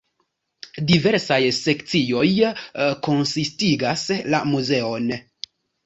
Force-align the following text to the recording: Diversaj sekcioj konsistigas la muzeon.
Diversaj 0.91 1.39
sekcioj 1.59 2.25
konsistigas 3.11 4.11
la 4.35 4.45
muzeon. 4.55 5.19